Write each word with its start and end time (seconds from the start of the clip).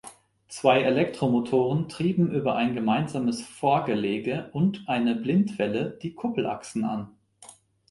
Zwei 0.47 0.81
Elektromotoren 0.81 1.87
trieben 1.87 2.31
über 2.31 2.55
ein 2.55 2.73
gemeinsames 2.73 3.43
Vorgelege 3.45 4.49
und 4.51 4.85
eine 4.89 5.13
Blindwelle 5.13 5.91
die 6.01 6.15
Kuppelachsen 6.15 6.85
an. 6.85 7.09